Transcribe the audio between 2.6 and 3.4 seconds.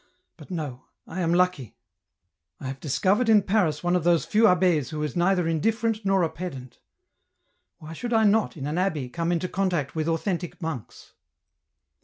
I have discovered ia ISO